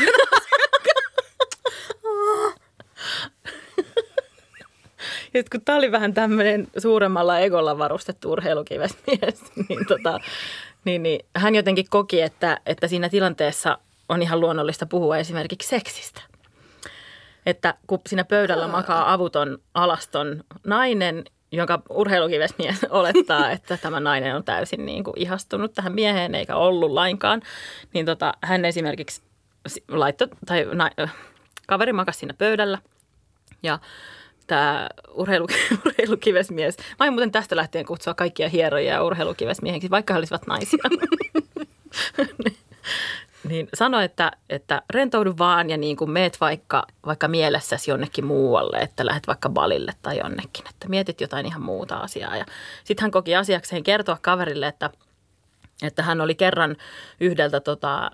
Ja 5.33 5.43
kun 5.51 5.61
tämä 5.61 5.77
oli 5.77 5.91
vähän 5.91 6.13
tämmöinen 6.13 6.67
suuremmalla 6.77 7.39
egolla 7.39 7.77
varustettu 7.77 8.31
urheilukivesmies, 8.31 9.43
niin, 9.69 9.85
tota, 9.87 10.19
niin, 10.85 11.03
niin 11.03 11.25
hän 11.35 11.55
jotenkin 11.55 11.85
koki, 11.89 12.21
että, 12.21 12.59
että 12.65 12.87
siinä 12.87 13.09
tilanteessa 13.09 13.77
on 14.09 14.21
ihan 14.21 14.39
luonnollista 14.39 14.85
puhua 14.85 15.17
esimerkiksi 15.17 15.69
seksistä. 15.69 16.21
Että 17.45 17.73
kun 17.87 17.99
siinä 18.07 18.23
pöydällä 18.23 18.67
makaa 18.67 19.13
avuton 19.13 19.57
alaston 19.73 20.43
nainen, 20.63 21.23
jonka 21.51 21.81
urheilukivesmies 21.89 22.85
olettaa, 22.89 23.51
että 23.51 23.77
tämä 23.77 23.99
nainen 23.99 24.35
on 24.35 24.43
täysin 24.43 24.85
niin 24.85 25.03
kuin 25.03 25.19
ihastunut 25.19 25.73
tähän 25.73 25.93
mieheen 25.93 26.35
eikä 26.35 26.55
ollut 26.55 26.91
lainkaan, 26.91 27.41
niin 27.93 28.05
tota, 28.05 28.33
hän 28.41 28.65
esimerkiksi 28.65 29.21
si- 29.67 29.83
laittoi, 29.87 30.27
tai 30.45 30.67
na, 30.73 30.89
kaveri 31.67 31.93
makasi 31.93 32.19
siinä 32.19 32.33
pöydällä 32.33 32.77
ja 33.63 33.79
tämä 34.47 34.89
urheilu, 35.13 35.47
urheilukivesmies, 35.85 36.77
mä 36.77 36.95
aion 36.99 37.13
muuten 37.13 37.31
tästä 37.31 37.55
lähtien 37.55 37.85
kutsua 37.85 38.13
kaikkia 38.13 38.49
hierojia 38.49 38.93
ja 38.93 39.03
urheilukivesmiehiksi, 39.03 39.89
vaikka 39.89 40.13
he 40.13 40.17
olisivat 40.17 40.47
naisia. 40.47 40.83
niin 43.49 43.69
sano, 43.73 43.99
että, 43.99 44.31
että 44.49 44.81
rentoudu 44.89 45.33
vaan 45.37 45.69
ja 45.69 45.77
niin 45.77 45.97
kuin 45.97 46.11
meet 46.11 46.41
vaikka, 46.41 46.87
vaikka 47.05 47.27
mielessäsi 47.27 47.91
jonnekin 47.91 48.25
muualle, 48.25 48.77
että 48.77 49.05
lähdet 49.05 49.27
vaikka 49.27 49.49
balille 49.49 49.93
tai 50.01 50.17
jonnekin, 50.17 50.67
että 50.69 50.89
mietit 50.89 51.21
jotain 51.21 51.45
ihan 51.45 51.61
muuta 51.61 51.95
asiaa. 51.95 52.37
Ja 52.37 52.45
sitten 52.83 53.01
hän 53.03 53.11
koki 53.11 53.35
asiakseen 53.35 53.83
kertoa 53.83 54.17
kaverille, 54.21 54.67
että, 54.67 54.89
että 55.81 56.03
hän 56.03 56.21
oli 56.21 56.35
kerran 56.35 56.75
yhdeltä 57.19 57.59
tota, 57.59 58.11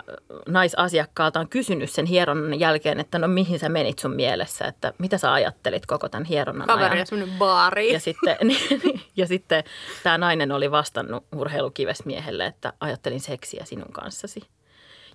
naisasiakkaaltaan 0.47 1.49
kysynyt 1.49 1.91
sen 1.91 2.05
hieronnan 2.05 2.59
jälkeen, 2.59 2.99
että 2.99 3.19
no 3.19 3.27
mihin 3.27 3.59
sä 3.59 3.69
menit 3.69 3.99
sun 3.99 4.15
mielessä, 4.15 4.65
että 4.65 4.93
mitä 4.97 5.17
sä 5.17 5.33
ajattelit 5.33 5.85
koko 5.85 6.09
tämän 6.09 6.25
hieronnan 6.25 6.67
Kaveri 6.67 6.85
ajan. 6.85 6.97
ja 6.97 7.05
semmoinen 7.05 7.37
baari. 7.37 7.93
Ja 7.93 7.99
sitten, 7.99 8.37
niin, 8.47 9.01
ja 9.15 9.27
sitten 9.27 9.63
tämä 10.03 10.17
nainen 10.17 10.51
oli 10.51 10.71
vastannut 10.71 11.25
urheilukivesmiehelle, 11.35 12.45
että 12.45 12.73
ajattelin 12.79 13.19
seksiä 13.19 13.65
sinun 13.65 13.91
kanssasi. 13.91 14.41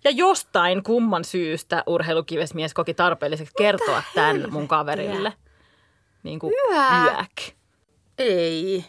Ja 0.05 0.11
jostain 0.11 0.83
kumman 0.83 1.25
syystä 1.25 1.83
urheilukivesmies 1.87 2.75
koki 2.75 2.95
tarpeelliseksi 2.95 3.55
kertoa 3.59 4.03
tämän 4.15 4.45
mun 4.51 4.69
kaverille. 4.69 5.33
Niin 6.23 6.39
kuin 6.39 6.55
Yä. 6.73 7.05
yäk. 7.05 7.57
Ei. 8.19 8.85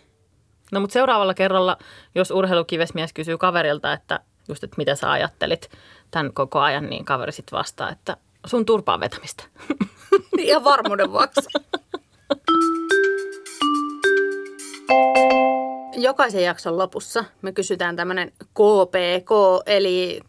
No 0.74 0.80
mutta 0.80 0.94
seuraavalla 0.94 1.34
kerralla, 1.34 1.78
jos 2.16 2.32
urheilukivesmies 2.32 3.14
kysyy 3.14 3.38
kaverilta, 3.38 3.94
että 3.94 4.20
just, 4.48 4.64
että 4.64 4.78
mitä 4.78 4.96
sä 4.96 5.12
ajattelit 5.12 5.70
tämän 6.12 6.34
koko 6.34 6.60
ajan, 6.60 6.90
niin 6.90 7.06
kaveri 7.06 7.32
sitten 7.32 7.58
vastaa, 7.58 7.92
että 7.92 8.18
sun 8.46 8.66
turpaan 8.66 9.00
vetämistä. 9.00 9.44
Ihan 10.38 10.64
varmuuden 10.64 11.12
vuoksi. 11.12 11.42
Jokaisen 15.98 16.44
jakson 16.44 16.78
lopussa 16.78 17.26
me 17.42 17.52
kysytään 17.52 17.96
tämmöinen 17.96 18.32
KPK, 18.32 19.30
eli 19.66 20.22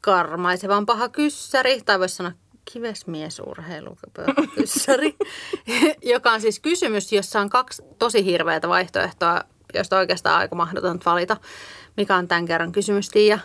karmaisevan 0.00 0.86
paha 0.86 1.08
kyssäri, 1.08 1.82
tai 1.82 1.98
voisi 1.98 2.16
sanoa 2.16 2.32
kivesmiesurheilukyssäri, 2.72 5.16
joka 6.14 6.32
on 6.32 6.40
siis 6.40 6.60
kysymys, 6.60 7.12
jossa 7.12 7.40
on 7.40 7.50
kaksi 7.50 7.82
tosi 7.98 8.24
hirveätä 8.24 8.68
vaihtoehtoa, 8.68 9.40
joista 9.76 9.98
oikeastaan 9.98 10.38
aika 10.38 10.56
mahdotonta 10.56 11.10
valita. 11.10 11.36
Mikä 11.96 12.16
on 12.16 12.28
tämän 12.28 12.46
kerran 12.46 12.72
kysymys, 12.72 13.08
Tiia? 13.08 13.38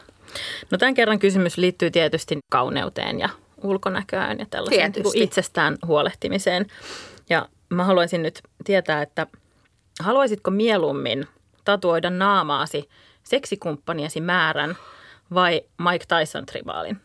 No 0.71 0.77
tämän 0.77 0.93
kerran 0.93 1.19
kysymys 1.19 1.57
liittyy 1.57 1.91
tietysti 1.91 2.39
kauneuteen 2.51 3.19
ja 3.19 3.29
ulkonäköön 3.63 4.39
ja 4.39 4.45
tällaiseen 4.49 4.91
niin 4.91 5.23
itsestään 5.23 5.77
huolehtimiseen. 5.87 6.67
Ja 7.29 7.49
mä 7.69 7.83
haluaisin 7.83 8.23
nyt 8.23 8.41
tietää, 8.63 9.01
että 9.01 9.27
haluaisitko 9.99 10.51
mieluummin 10.51 11.27
tatuoida 11.65 12.09
naamaasi 12.09 12.89
seksikumppaniesi 13.23 14.21
määrän 14.21 14.77
vai 15.33 15.61
Mike 15.77 16.05
Tyson 16.05 16.45
tribaalin? 16.45 17.01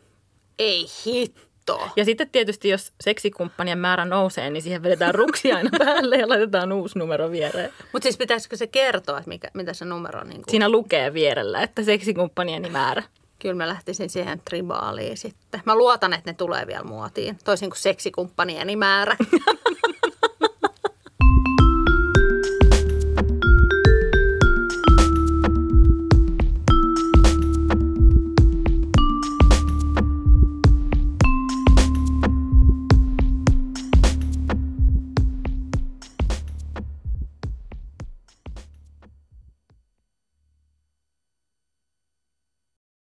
Ei 0.58 0.86
hitto. 1.06 1.46
Ja 1.96 2.04
sitten 2.04 2.30
tietysti, 2.30 2.68
jos 2.68 2.92
seksikumppanien 3.00 3.78
määrä 3.78 4.04
nousee, 4.04 4.50
niin 4.50 4.62
siihen 4.62 4.82
vedetään 4.82 5.14
ruksi 5.14 5.52
aina 5.52 5.70
päälle 5.84 6.16
ja 6.16 6.28
laitetaan 6.28 6.72
uusi 6.72 6.98
numero 6.98 7.30
viereen. 7.30 7.72
Mutta 7.92 8.06
siis 8.06 8.16
pitäisikö 8.16 8.56
se 8.56 8.66
kertoa, 8.66 9.18
että 9.18 9.28
mikä, 9.28 9.50
mitä 9.54 9.72
se 9.72 9.84
numero 9.84 10.20
on? 10.20 10.28
Niin 10.28 10.42
kuin? 10.42 10.50
Siinä 10.50 10.68
lukee 10.68 11.14
vierellä, 11.14 11.62
että 11.62 11.82
seksikumppanieni 11.82 12.70
määrä. 12.70 13.02
Kyllä 13.38 13.54
mä 13.54 13.68
lähtisin 13.68 14.10
siihen 14.10 14.40
tribaaliin 14.44 15.16
sitten. 15.16 15.62
Mä 15.64 15.76
luotan, 15.76 16.12
että 16.12 16.30
ne 16.30 16.34
tulee 16.34 16.66
vielä 16.66 16.84
muotiin, 16.84 17.38
toisin 17.44 17.70
kuin 17.70 17.78
seksikumppanieni 17.78 18.76
määrä. 18.76 19.16